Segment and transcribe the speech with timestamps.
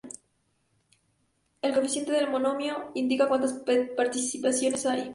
[1.61, 3.53] El coeficiente del monomio indica cuántas
[3.95, 5.09] particiones hay.